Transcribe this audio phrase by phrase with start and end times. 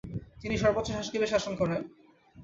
[0.41, 1.81] তিনি সর্বোচ্চ শাসক হিসেবে শাসন করেন।